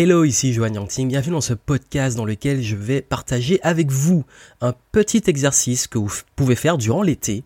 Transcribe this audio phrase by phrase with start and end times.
[0.00, 4.24] Hello, ici Joanne Yangting, bienvenue dans ce podcast dans lequel je vais partager avec vous
[4.60, 7.42] un petit exercice que vous pouvez faire durant l'été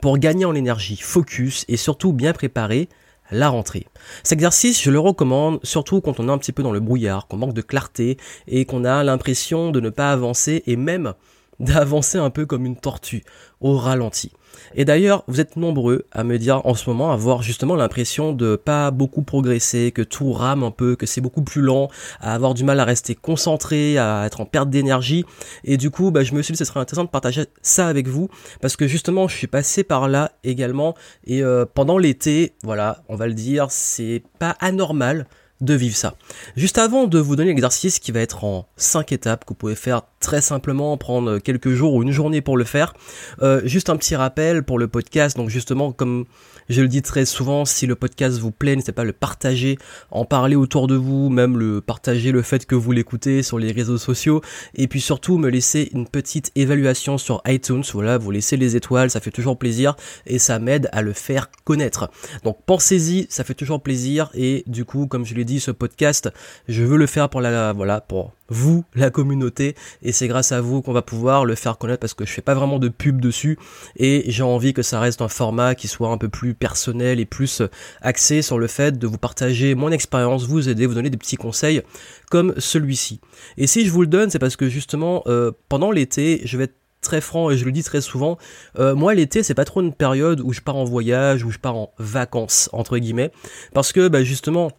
[0.00, 2.88] pour gagner en énergie, focus et surtout bien préparer
[3.32, 3.88] la rentrée.
[4.22, 7.26] Cet exercice, je le recommande surtout quand on est un petit peu dans le brouillard,
[7.26, 11.12] qu'on manque de clarté et qu'on a l'impression de ne pas avancer et même
[11.58, 13.24] d'avancer un peu comme une tortue,
[13.60, 14.30] au ralenti.
[14.74, 18.56] Et d'ailleurs, vous êtes nombreux à me dire en ce moment avoir justement l'impression de
[18.56, 21.88] pas beaucoup progresser, que tout rame un peu, que c'est beaucoup plus lent,
[22.20, 25.24] à avoir du mal à rester concentré, à être en perte d'énergie.
[25.64, 27.88] Et du coup, bah, je me suis dit que ce serait intéressant de partager ça
[27.88, 28.28] avec vous,
[28.60, 30.94] parce que justement, je suis passé par là également.
[31.26, 35.26] Et euh, pendant l'été, voilà, on va le dire, c'est pas anormal
[35.60, 36.14] de vivre ça.
[36.56, 39.74] Juste avant de vous donner l'exercice qui va être en 5 étapes que vous pouvez
[39.74, 42.94] faire très simplement, prendre quelques jours ou une journée pour le faire,
[43.42, 46.24] euh, juste un petit rappel pour le podcast, donc justement comme
[46.68, 49.78] je le dis très souvent, si le podcast vous plaît, n'hésitez pas à le partager,
[50.10, 53.70] en parler autour de vous, même le partager le fait que vous l'écoutez sur les
[53.70, 54.40] réseaux sociaux,
[54.74, 59.10] et puis surtout me laisser une petite évaluation sur iTunes, voilà, vous laissez les étoiles,
[59.10, 59.94] ça fait toujours plaisir,
[60.26, 62.10] et ça m'aide à le faire connaître.
[62.42, 66.30] Donc pensez-y, ça fait toujours plaisir, et du coup, comme je l'ai dit, ce podcast,
[66.66, 69.74] je veux le faire pour la, voilà, pour vous, la communauté,
[70.16, 72.54] c'est grâce à vous qu'on va pouvoir le faire connaître parce que je fais pas
[72.54, 73.58] vraiment de pub dessus
[73.96, 77.26] et j'ai envie que ça reste un format qui soit un peu plus personnel et
[77.26, 77.62] plus
[78.00, 81.36] axé sur le fait de vous partager mon expérience, vous aider, vous donner des petits
[81.36, 81.82] conseils
[82.30, 83.20] comme celui-ci.
[83.58, 86.64] Et si je vous le donne, c'est parce que justement euh, pendant l'été, je vais
[86.64, 88.38] être très franc et je le dis très souvent,
[88.78, 91.58] euh, moi l'été c'est pas trop une période où je pars en voyage, où je
[91.58, 93.30] pars en vacances entre guillemets,
[93.74, 94.72] parce que bah, justement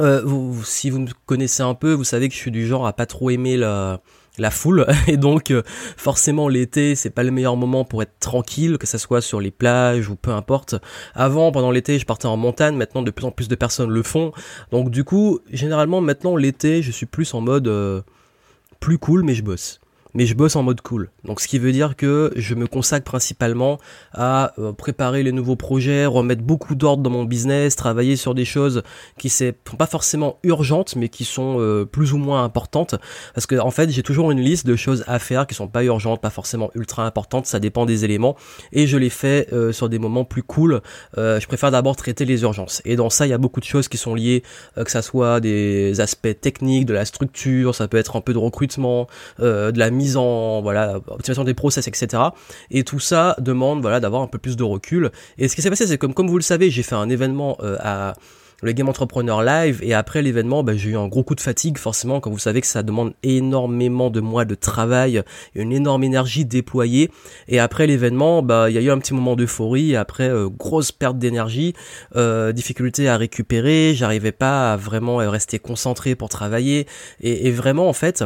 [0.00, 2.92] euh, si vous me connaissez un peu, vous savez que je suis du genre à
[2.92, 4.00] pas trop aimer la,
[4.38, 4.86] la foule.
[5.06, 5.62] Et donc euh,
[5.96, 9.50] forcément l'été c'est pas le meilleur moment pour être tranquille que ça soit sur les
[9.50, 10.74] plages ou peu importe.
[11.14, 12.76] Avant pendant l'été je partais en montagne.
[12.76, 14.32] Maintenant de plus en plus de personnes le font.
[14.70, 18.02] Donc du coup généralement maintenant l'été je suis plus en mode euh,
[18.80, 19.80] plus cool mais je bosse
[20.14, 21.10] mais je bosse en mode cool.
[21.24, 23.78] Donc ce qui veut dire que je me consacre principalement
[24.12, 28.44] à euh, préparer les nouveaux projets, remettre beaucoup d'ordre dans mon business, travailler sur des
[28.44, 28.82] choses
[29.18, 32.94] qui sont pas forcément urgentes mais qui sont euh, plus ou moins importantes
[33.34, 35.82] parce que en fait, j'ai toujours une liste de choses à faire qui sont pas
[35.82, 38.36] urgentes, pas forcément ultra importantes, ça dépend des éléments
[38.72, 40.80] et je les fais euh, sur des moments plus cool.
[41.16, 43.88] je préfère d'abord traiter les urgences et dans ça, il y a beaucoup de choses
[43.88, 44.42] qui sont liées
[44.76, 48.38] que ça soit des aspects techniques, de la structure, ça peut être un peu de
[48.38, 49.08] recrutement,
[49.38, 52.22] de la mise mise en voilà optimisation des process etc
[52.70, 55.10] et tout ça demande voilà d'avoir un peu plus de recul.
[55.38, 57.56] Et ce qui s'est passé c'est comme comme vous le savez j'ai fait un événement
[57.60, 58.14] euh, à
[58.62, 59.80] le Game Entrepreneur Live.
[59.82, 62.20] Et après l'événement bah, j'ai eu un gros coup de fatigue forcément.
[62.20, 65.22] Quand vous savez que ça demande énormément de mois de travail
[65.54, 67.10] une énorme énergie déployée.
[67.48, 69.96] Et après l'événement bah il y a eu un petit moment d'euphorie.
[69.96, 71.74] Après euh, grosse perte d'énergie
[72.16, 73.92] euh, difficulté à récupérer.
[73.94, 76.86] J'arrivais pas à vraiment rester concentré pour travailler.
[77.20, 78.24] Et, et vraiment en fait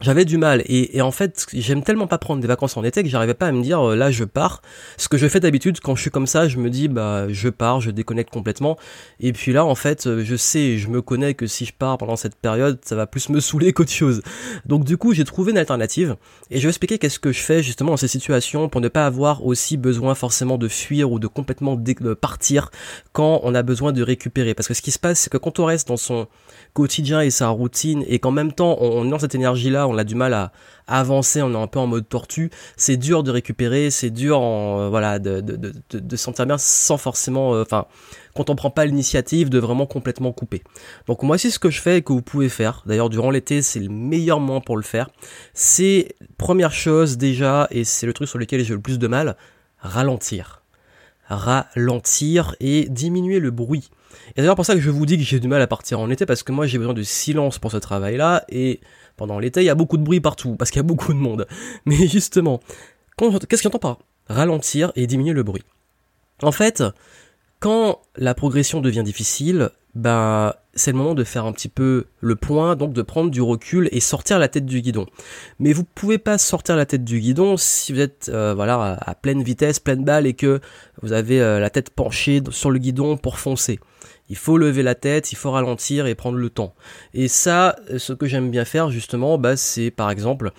[0.00, 0.62] j'avais du mal.
[0.66, 3.46] Et, et en fait j'aime tellement pas prendre des vacances en été que j'arrivais pas
[3.46, 4.62] à me dire euh, là je pars.
[4.96, 7.48] Ce que je fais d'habitude quand je suis comme ça je me dis bah je
[7.48, 8.78] pars je déconnecte complètement.
[9.20, 11.98] Et puis là en fait euh, je sais je me connais que si je pars
[11.98, 14.22] pendant cette période ça va plus me saouler qu'autre chose.
[14.66, 16.16] Donc du coup j'ai trouvé une alternative
[16.50, 19.06] et je vais expliquer qu'est-ce que je fais justement dans ces situations pour ne pas
[19.06, 21.80] avoir aussi besoin forcément de fuir ou de complètement
[22.20, 22.70] partir
[23.12, 24.54] quand on a besoin de récupérer.
[24.54, 26.28] Parce que ce qui se passe c'est que quand on reste dans son
[26.72, 29.87] quotidien et sa routine et qu'en même temps on, on est dans cette énergie là
[29.88, 30.52] on a du mal à,
[30.86, 34.80] avancer, on est un peu en mode tortue, c'est dur de récupérer, c'est dur en,
[34.80, 37.86] euh, voilà, de, de, sentir bien sans forcément, euh, enfin,
[38.34, 40.62] quand on prend pas l'initiative de vraiment complètement couper.
[41.06, 42.82] Donc moi c'est ce que je fais et que vous pouvez faire.
[42.86, 45.10] D'ailleurs durant l'été c'est le meilleur moment pour le faire.
[45.52, 49.36] C'est première chose déjà et c'est le truc sur lequel j'ai le plus de mal,
[49.78, 50.57] ralentir.
[51.28, 53.90] Ralentir et diminuer le bruit.
[54.36, 56.10] Et d'ailleurs pour ça que je vous dis que j'ai du mal à partir en
[56.10, 58.80] été parce que moi j'ai besoin de silence pour ce travail-là et
[59.16, 61.18] pendant l'été il y a beaucoup de bruit partout parce qu'il y a beaucoup de
[61.18, 61.46] monde.
[61.86, 62.60] Mais justement,
[63.16, 65.64] qu'est-ce qu'on entend par ralentir et diminuer le bruit?
[66.42, 66.82] En fait,
[67.60, 72.36] quand la progression devient difficile, bah c'est le moment de faire un petit peu le
[72.36, 75.06] point, donc de prendre du recul et sortir la tête du guidon.
[75.58, 79.14] Mais vous pouvez pas sortir la tête du guidon si vous êtes euh, voilà à
[79.14, 80.60] pleine vitesse, pleine balle et que
[81.02, 83.80] vous avez euh, la tête penchée sur le guidon pour foncer.
[84.28, 86.74] Il faut lever la tête, il faut ralentir et prendre le temps.
[87.14, 90.52] Et ça, ce que j'aime bien faire justement, bah, c'est par exemple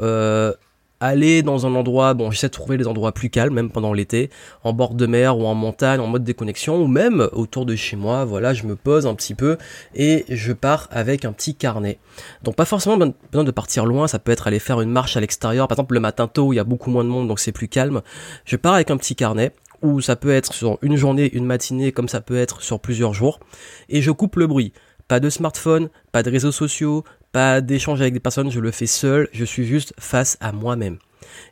[0.00, 0.54] euh,
[1.00, 4.30] aller dans un endroit, bon j'essaie de trouver des endroits plus calmes, même pendant l'été,
[4.64, 7.96] en bord de mer ou en montagne, en mode déconnexion, ou même autour de chez
[7.96, 9.58] moi, voilà, je me pose un petit peu
[9.94, 11.98] et je pars avec un petit carnet.
[12.42, 15.20] Donc pas forcément besoin de partir loin, ça peut être aller faire une marche à
[15.20, 17.52] l'extérieur, par exemple le matin tôt, il y a beaucoup moins de monde, donc c'est
[17.52, 18.02] plus calme.
[18.44, 19.52] Je pars avec un petit carnet,
[19.82, 23.12] ou ça peut être sur une journée, une matinée, comme ça peut être sur plusieurs
[23.12, 23.40] jours,
[23.88, 24.72] et je coupe le bruit.
[25.08, 27.04] Pas de smartphone, pas de réseaux sociaux,
[27.36, 30.96] pas d'échange avec des personnes, je le fais seul, je suis juste face à moi-même.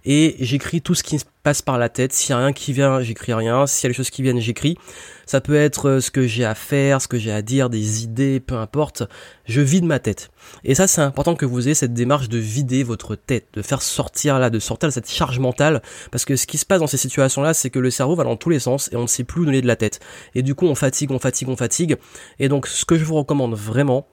[0.06, 2.14] Et j'écris tout ce qui se passe par la tête.
[2.14, 3.66] S'il y a rien qui vient, j'écris rien.
[3.66, 4.78] S'il y a des choses qui viennent, j'écris.
[5.26, 8.02] Ça peut être euh, ce que j'ai à faire, ce que j'ai à dire, des
[8.02, 9.02] idées, peu importe.
[9.44, 10.31] Je vide ma tête.
[10.64, 13.82] Et ça, c'est important que vous ayez cette démarche de vider votre tête, de faire
[13.82, 15.82] sortir là, de sortir cette charge mentale.
[16.10, 18.36] Parce que ce qui se passe dans ces situations-là, c'est que le cerveau va dans
[18.36, 20.00] tous les sens et on ne sait plus où donner de la tête.
[20.34, 21.98] Et du coup, on fatigue, on fatigue, on fatigue.
[22.38, 24.06] Et donc, ce que je vous recommande vraiment,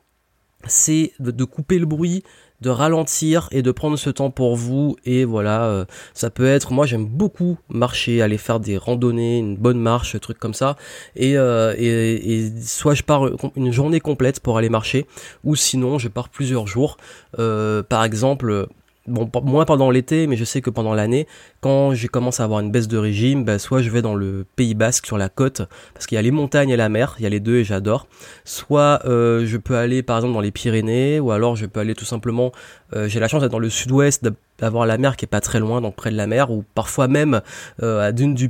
[0.68, 2.24] c'est de couper le bruit,
[2.62, 4.96] de ralentir et de prendre ce temps pour vous.
[5.04, 9.58] Et voilà euh, ça peut être moi j'aime beaucoup marcher aller faire des randonnées une
[9.58, 10.78] bonne marche truc comme ça.
[11.16, 15.08] Et, euh, et, et, soit je pars une journée complète pour aller marcher
[15.44, 16.98] ou sinon je pars plusieurs jours.
[17.40, 18.68] Euh, par exemple
[19.12, 21.28] bon, moins pendant l'été, mais je sais que pendant l'année,
[21.60, 24.46] quand j'ai commencé à avoir une baisse de régime, bah, soit je vais dans le
[24.56, 25.62] Pays Basque sur la côte,
[25.94, 27.64] parce qu'il y a les montagnes et la mer, il y a les deux et
[27.64, 28.08] j'adore.
[28.46, 31.96] Soit euh, je peux aller par exemple dans les Pyrénées, ou alors je peux aller
[31.96, 32.52] tout simplement,
[32.94, 34.28] euh, j'ai la chance d'être dans le sud-ouest,
[34.60, 37.08] d'avoir la mer qui est pas très loin, donc près de la mer, ou parfois
[37.08, 37.42] même
[37.84, 38.50] euh, à Dune du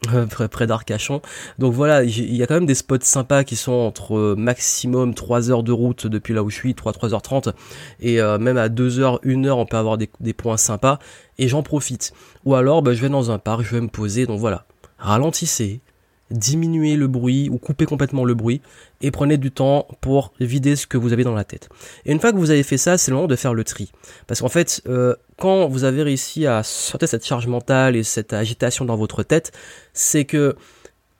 [0.00, 0.48] Pilat.
[0.48, 1.20] près d'Arcachon.
[1.58, 5.14] Donc voilà, il y a quand même des spots sympas qui sont entre euh, maximum
[5.14, 7.52] 3 heures de route depuis là où je suis, 3 3h30
[8.00, 10.98] et euh, même à 2 heures, 1 heure on peut avoir des, points sympas
[11.38, 12.12] et j'en profite.
[12.44, 14.26] Ou alors bah, je vais dans un parc, je vais me poser.
[14.26, 14.66] Donc voilà,
[14.98, 15.80] ralentissez,
[16.30, 18.60] diminuez le bruit ou coupez complètement le bruit
[19.00, 21.68] et prenez du temps pour vider ce que vous avez dans la tête.
[22.04, 23.92] Et une fois que vous avez fait ça, c'est le moment de faire le tri.
[24.26, 28.32] Parce qu'en fait, euh, quand vous avez réussi à sortir cette charge mentale et cette
[28.32, 29.52] agitation dans votre tête,
[29.92, 30.56] c'est que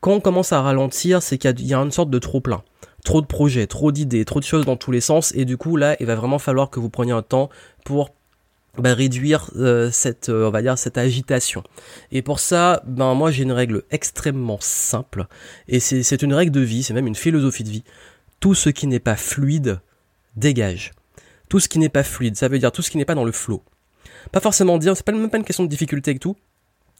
[0.00, 2.62] quand on commence à ralentir, c'est qu'il y, a une sorte de trop plein.
[3.04, 5.76] Trop de projets, trop d'idées, trop de choses dans tous les sens, et du coup
[5.76, 7.50] là, il va vraiment falloir que vous preniez un temps
[7.84, 8.10] pour
[8.78, 11.62] bah, réduire euh, cette euh, on va dire cette agitation.
[12.12, 15.26] Et pour ça ben moi j'ai une règle extrêmement simple.
[15.68, 17.84] Et c'est une règle de vie c'est même une philosophie de vie.
[18.40, 19.80] Tout ce qui n'est pas fluide
[20.36, 20.92] dégage.
[21.48, 23.24] Tout ce qui n'est pas fluide ça veut dire tout ce qui n'est pas dans
[23.24, 23.62] le flot
[24.32, 26.36] pas forcément dire c'est pas même pas une question de difficulté avec tout.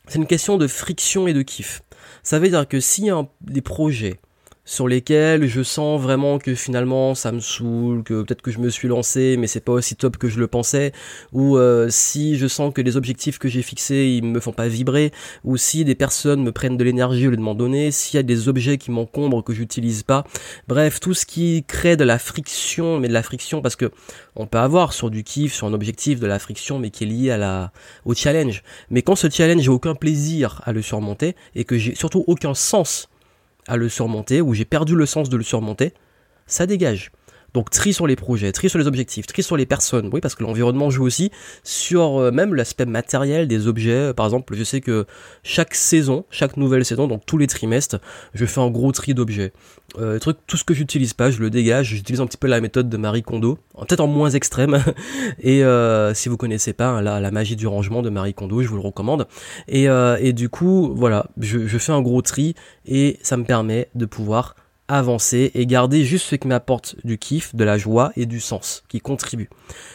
[0.08, 1.82] C'est une question de friction et de kiff.
[2.22, 4.20] Ça veut dire que s'il y a des projets
[4.66, 8.68] sur lesquels je sens vraiment que finalement ça me saoule, que peut-être que je me
[8.68, 10.92] suis lancé mais c'est pas aussi top que je le pensais,
[11.32, 14.66] ou euh, si je sens que les objectifs que j'ai fixés ils me font pas
[14.66, 15.12] vibrer,
[15.44, 18.18] ou si des personnes me prennent de l'énergie au lieu de m'en donner, s'il y
[18.18, 20.24] a des objets qui m'encombrent que j'utilise pas,
[20.66, 23.92] bref tout ce qui crée de la friction, mais de la friction parce que
[24.34, 27.06] on peut avoir sur du kiff, sur un objectif de la friction mais qui est
[27.06, 27.72] lié à la
[28.04, 31.94] au challenge, mais quand ce challenge j'ai aucun plaisir à le surmonter et que j'ai
[31.94, 33.08] surtout aucun sens
[33.68, 35.92] à le surmonter, ou j'ai perdu le sens de le surmonter,
[36.46, 37.10] ça dégage.
[37.56, 40.34] Donc tri sur les projets, tri sur les objectifs, tri sur les personnes, oui parce
[40.34, 41.30] que l'environnement joue aussi
[41.64, 44.12] sur euh, même l'aspect matériel des objets.
[44.12, 45.06] Par exemple, je sais que
[45.42, 47.96] chaque saison, chaque nouvelle saison, donc tous les trimestres,
[48.34, 49.54] je fais un gros tri d'objets.
[49.98, 51.86] Euh, truc, tout ce que j'utilise pas, je le dégage.
[51.86, 54.84] J'utilise un petit peu la méthode de Marie Kondo, peut-être en moins extrême.
[55.40, 58.68] et euh, si vous connaissez pas hein, la, magie du rangement de Marie Kondo, je
[58.68, 59.26] vous le recommande.
[59.66, 62.54] Et, euh, du coup, voilà, je fais un gros tri
[62.84, 64.54] et ça me permet de pouvoir
[64.88, 68.84] avancer et garder juste ce qui m'apporte du kiff, de la joie et du sens,
[68.88, 69.48] qui contribue.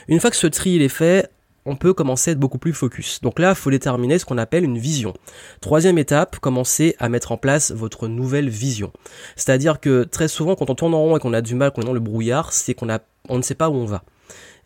[0.07, 1.29] Une fois que ce tri est fait,
[1.65, 3.21] on peut commencer à être beaucoup plus focus.
[3.21, 5.13] Donc là, il faut déterminer ce qu'on appelle une vision.
[5.59, 8.91] Troisième étape, commencer à mettre en place votre nouvelle vision.
[9.35, 11.81] C'est-à-dire que très souvent, quand on tourne en rond et qu'on a du mal, qu'on
[11.81, 12.99] est dans le brouillard, c'est qu'on a,
[13.29, 14.03] on ne sait pas où on va.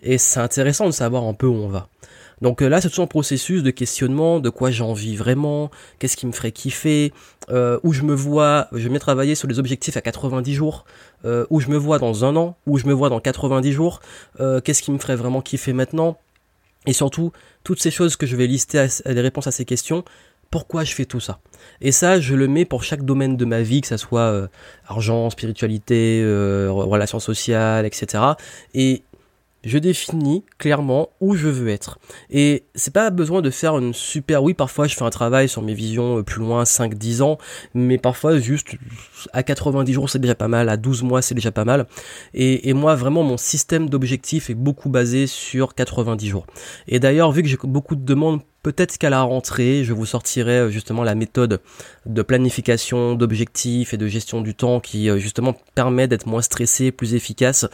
[0.02, 1.90] Et c'est intéressant de savoir un peu où on va.
[2.42, 6.18] Donc euh, là, c'est tout un processus de questionnement, de quoi j'ai envie vraiment, qu'est-ce
[6.18, 7.14] qui me ferait kiffer,
[7.50, 10.86] euh, où je me vois, je vais travailler sur les objectifs à 90 jours,
[11.24, 14.02] euh, où je me vois dans un an, où je me vois dans 90 jours,
[14.64, 16.18] qu'est-ce qui me ferait vraiment kiffer maintenant,
[16.86, 17.32] et surtout,
[17.64, 20.04] toutes ces choses que je vais lister à, les réponses à ces questions,
[20.52, 21.40] pourquoi je fais tout ça?
[21.82, 24.48] Et ça, je le mets pour chaque domaine de ma vie, que ça soit
[24.88, 26.24] argent, spiritualité,
[26.70, 28.24] relations sociales, etc.
[28.76, 29.02] Et
[29.66, 32.00] je définis clairement où je veux être.
[32.30, 35.62] Et c'est pas besoin de faire une super, oui, parfois je fais un travail sur
[35.62, 37.38] mes visions euh, plus loin, 5-10 ans,
[37.74, 38.76] mais parfois juste
[39.34, 41.88] à 90 jours c'est déjà pas mal, à 12 mois c'est déjà pas mal.
[42.34, 46.46] Et, moi vraiment mon système d'objectifs est beaucoup basé sur 90 jours.
[46.88, 50.58] Et d'ailleurs vu que j'ai beaucoup de demandes Peut-être qu'à la rentrée, je vous sortirai
[50.58, 51.62] euh, justement la méthode
[52.08, 56.92] de planification, d'objectifs et de gestion du temps qui euh, justement permet d'être moins stressé,
[56.92, 57.68] plus efficace.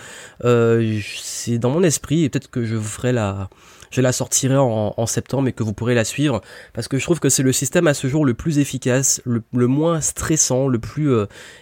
[0.44, 3.50] Euh, c'est dans mon esprit et peut-être que je vous ferai la,
[3.90, 6.42] je la sortirai en, septembre et que vous pourrez la suivre
[6.74, 9.68] parce que je trouve que c'est le système à ce jour le plus efficace, le,
[9.68, 11.10] moins stressant, le plus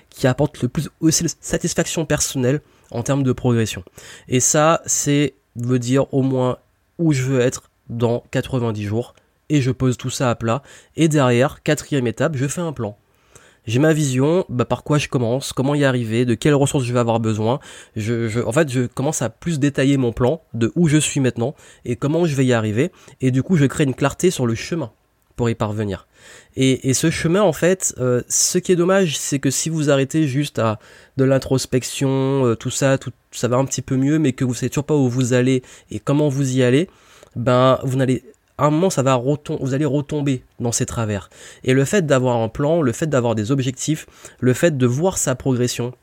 [0.10, 3.84] qui apporte le plus aussi de satisfaction personnelle en termes de progression.
[4.28, 6.58] Et ça, c'est veut dire au moins
[6.98, 9.14] où je veux être dans 90 jours
[9.50, 10.62] et je pose tout ça à plat.
[10.96, 12.98] Et derrière, quatrième étape, je fais un plan.
[13.66, 16.94] j'ai ma vision, bah, par quoi je commence, comment y arriver, de quelles ressources je
[16.94, 17.60] vais avoir besoin.
[17.96, 21.56] Je, en fait, je commence à plus détailler mon plan de où je suis maintenant
[21.86, 22.92] et comment je vais y arriver.
[23.22, 24.92] Et du coup, je crée une clarté sur le chemin
[25.36, 26.08] pour y parvenir.
[26.58, 30.28] Et, ce chemin, en fait, euh, ce qui est dommage, c'est que si vous arrêtez
[30.28, 30.80] juste à
[31.16, 34.54] de l'introspection, euh, tout ça, tout, ça va un petit peu mieux, mais que vous
[34.54, 36.90] savez toujours pas où vous allez et comment vous y allez,
[37.40, 38.24] ben vous n'allez
[38.60, 41.30] à un moment, ça va vous allez retomber dans ces travers.
[41.64, 44.06] Et le fait d'avoir un plan, le fait d'avoir des objectifs,
[44.42, 45.94] le fait de voir sa progression,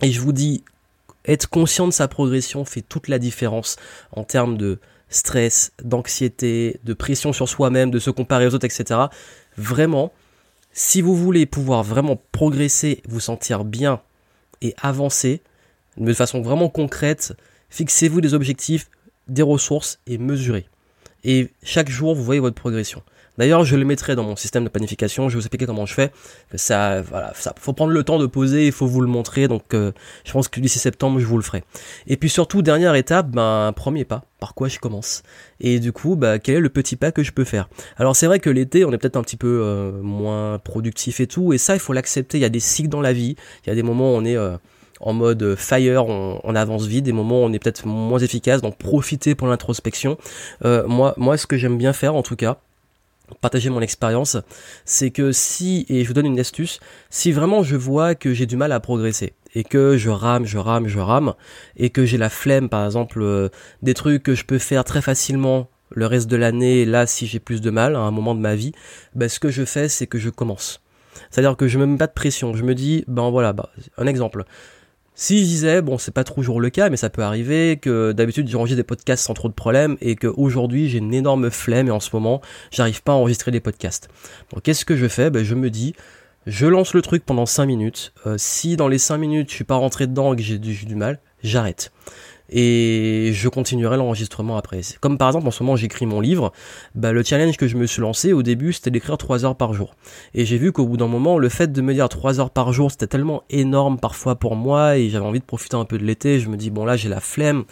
[0.00, 0.64] et je vous dis,
[1.26, 3.76] être conscient de sa progression fait toute la différence
[4.12, 4.78] en termes de
[5.10, 9.00] stress, d'anxiété, de pression sur soi-même, de se comparer aux autres, etc.
[9.58, 10.10] Vraiment,
[10.72, 14.00] si vous voulez pouvoir vraiment progresser, vous sentir bien
[14.62, 15.42] et avancer
[15.98, 17.34] de façon vraiment concrète,
[17.68, 18.88] fixez-vous des objectifs,
[19.26, 20.66] des ressources et mesurez
[21.28, 23.02] et chaque jour vous voyez votre progression.
[23.36, 25.28] D'ailleurs, je le mettrai dans mon système de planification.
[25.28, 26.10] Je vais vous expliquer comment je fais.
[26.56, 29.46] Ça, voilà, faut prendre le temps de poser, il faut vous le montrer.
[29.46, 29.92] Donc, euh,
[30.24, 31.62] je pense que d'ici septembre, je vous le ferai.
[32.08, 34.24] Et puis surtout, dernière étape, ben, premier pas.
[34.40, 35.22] Par quoi je commence?
[35.60, 37.68] Et du coup, bah, quel est le petit pas que je peux faire?
[37.96, 41.28] Alors, c'est vrai que l'été, on est peut-être un petit peu euh, moins productif et
[41.28, 41.52] tout.
[41.52, 42.38] Et ça, il faut l'accepter.
[42.38, 43.36] Il y a des cycles dans la vie.
[43.64, 44.56] Il y a des moments où on est euh,
[45.00, 48.76] en mode fire, on, avance vite, des moments où on est peut-être moins efficace, donc
[48.78, 50.18] profitez pour l'introspection.
[50.64, 52.58] Euh, moi, moi, ce que j'aime bien faire, en tout cas,
[53.40, 54.36] partager mon expérience,
[54.84, 58.46] c'est que si, et je vous donne une astuce, si vraiment je vois que j'ai
[58.46, 61.34] du mal à progresser, et que je rame, je rame, je rame,
[61.76, 63.48] et que j'ai la flemme, par exemple, euh,
[63.82, 67.38] des trucs que je peux faire très facilement le reste de l'année, là, si j'ai
[67.38, 68.72] plus de mal, à un moment de ma vie,
[69.14, 70.80] ben, ce que je fais, c'est que je commence.
[71.30, 74.06] C'est-à-dire que je me mets pas de pression, je me dis, ben voilà, bah, un
[74.06, 74.44] exemple.
[75.20, 78.48] Si je disais, bon, c'est pas toujours le cas, mais ça peut arriver que d'habitude
[78.48, 81.98] j'enregistre des podcasts sans trop de problèmes et qu'aujourd'hui j'ai une énorme flemme et en
[81.98, 84.08] ce moment j'arrive pas à enregistrer des podcasts.
[84.52, 85.30] Donc qu'est-ce que je fais?
[85.30, 85.96] Ben, Je me dis,
[86.46, 88.12] je lance le truc pendant 5 minutes.
[88.28, 90.72] Euh, si dans les 5 minutes je suis pas rentré dedans et que j'ai du,
[90.86, 91.90] du mal, j'arrête
[92.50, 94.80] et je continuerai l'enregistrement après.
[95.00, 96.52] Comme par exemple en ce moment j'écris mon livre,
[96.94, 99.74] bah, le challenge que je me suis lancé au début c'était d'écrire 3 heures par
[99.74, 99.94] jour.
[100.34, 102.72] Et j'ai vu qu'au bout d'un moment le fait de me dire 3 heures par
[102.72, 106.04] jour c'était tellement énorme parfois pour moi et j'avais envie de profiter un peu de
[106.04, 107.64] l'été, je me dis bon là j'ai la flemme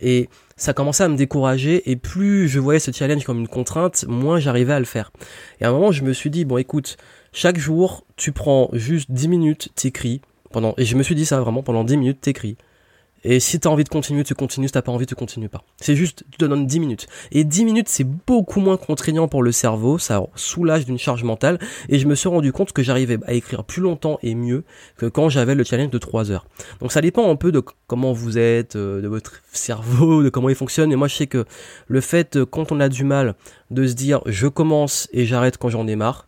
[0.00, 4.04] et ça commençait à me décourager et plus je voyais ce challenge comme une contrainte,
[4.08, 5.12] moins j'arrivais à le faire.
[5.60, 6.96] Et à un moment je me suis dit bon écoute,
[7.32, 11.40] chaque jour tu prends juste 10 minutes, t'écris pendant et je me suis dit ça
[11.40, 12.56] vraiment pendant 10 minutes t'écris
[13.24, 14.68] et si t'as envie de continuer, tu continues.
[14.68, 15.64] Si t'as pas envie, tu continues pas.
[15.80, 17.06] C'est juste, tu te donnes 10 minutes.
[17.32, 19.98] Et 10 minutes, c'est beaucoup moins contraignant pour le cerveau.
[19.98, 21.58] Ça soulage d'une charge mentale.
[21.88, 24.64] Et je me suis rendu compte que j'arrivais à écrire plus longtemps et mieux
[24.96, 26.46] que quand j'avais le challenge de 3 heures.
[26.80, 30.48] Donc ça dépend un peu de comment vous êtes, euh, de votre cerveau, de comment
[30.48, 30.92] il fonctionne.
[30.92, 31.44] Et moi, je sais que
[31.88, 33.34] le fait, euh, quand on a du mal
[33.70, 36.26] de se dire, je commence et j'arrête quand j'en ai marre,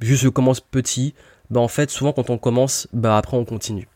[0.00, 1.14] juste je commence petit,
[1.50, 3.88] bah en fait, souvent quand on commence, bah après on continue.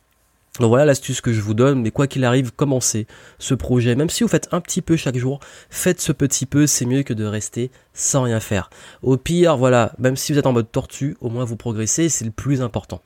[0.60, 3.06] Donc voilà l'astuce que je vous donne, mais quoi qu'il arrive, commencez
[3.38, 3.94] ce projet.
[3.94, 5.40] Même si vous faites un petit peu chaque jour,
[5.70, 8.68] faites ce petit peu, c'est mieux que de rester sans rien faire.
[9.00, 12.26] Au pire, voilà, même si vous êtes en mode tortue, au moins vous progressez, c'est
[12.26, 13.00] le plus important.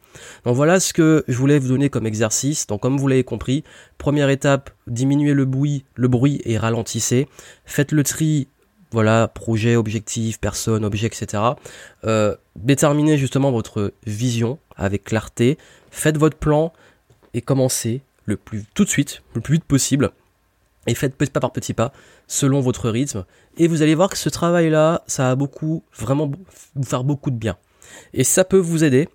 [0.44, 2.66] Donc voilà ce que je voulais vous donner comme exercice.
[2.66, 3.62] Donc comme vous l'avez compris,
[3.96, 7.28] première étape, diminuez le bruit, le bruit et ralentissez.
[7.64, 8.48] Faites le tri
[8.90, 11.42] voilà, projet, objectif, personne, objet, etc.
[12.04, 15.58] Euh, déterminez justement votre vision avec clarté.
[15.90, 16.72] Faites votre plan
[17.36, 20.10] et commencez le plus tout de suite, le plus vite possible.
[20.88, 21.92] Et faites petit pas par petit pas,
[22.26, 23.24] selon votre rythme.
[23.58, 26.30] Et vous allez voir que ce travail-là, ça a beaucoup, vraiment,
[26.74, 27.56] vous faire beaucoup de bien.
[28.14, 29.08] Et ça peut vous aider.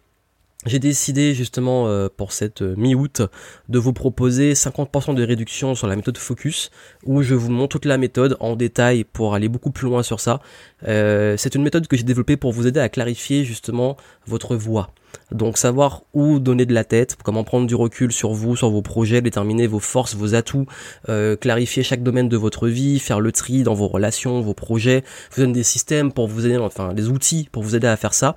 [0.68, 3.24] J'ai décidé justement euh, pour cette euh, mi-août
[3.68, 6.70] de vous proposer 50% de réduction sur la méthode Focus
[7.04, 10.20] où je vous montre toute la méthode en détail pour aller beaucoup plus loin sur
[10.20, 10.40] ça.
[10.88, 13.98] Euh, c'est une méthode que j'ai développée pour vous aider à clarifier justement
[14.28, 14.94] votre voix.
[15.32, 18.82] Donc savoir où donner de la tête, comment prendre du recul sur vous, sur vos
[18.82, 20.66] projets, déterminer vos forces, vos atouts,
[21.10, 25.04] euh, clarifier chaque domaine de votre vie, faire le tri dans vos relations, vos projets,
[25.32, 28.14] vous donne des systèmes pour vous aider, enfin des outils pour vous aider à faire
[28.14, 28.36] ça,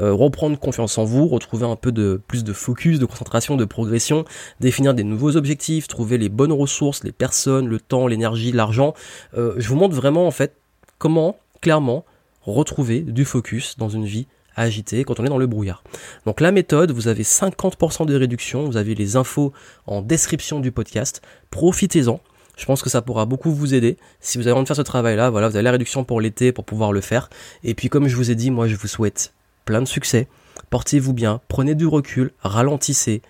[0.00, 3.64] euh, reprendre confiance en vous, retrouver un peu de plus de focus, de concentration, de
[3.64, 4.24] progression,
[4.60, 8.94] définir des nouveaux objectifs, trouver les bonnes ressources, les personnes, le temps, l'énergie, l'argent.
[9.36, 10.54] Euh, je vous montre vraiment en fait
[10.98, 12.04] comment clairement
[12.42, 15.84] retrouver du focus dans une vie agité quand on est dans le brouillard.
[16.24, 19.52] Donc la méthode, vous avez 50% de réduction, vous avez les infos
[19.86, 22.20] en description du podcast, profitez-en.
[22.56, 23.98] Je pense que ça pourra beaucoup vous aider.
[24.20, 26.52] Si vous avez envie de faire ce travail-là, voilà, vous avez la réduction pour l'été
[26.52, 27.28] pour pouvoir le faire.
[27.62, 29.34] Et puis comme je vous ai dit, moi je vous souhaite
[29.66, 30.26] plein de succès.
[30.70, 33.20] Portez-vous bien, prenez du recul, ralentissez,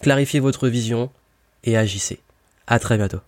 [0.00, 1.10] clarifiez votre vision
[1.64, 2.20] et agissez.
[2.66, 3.20] À très bientôt.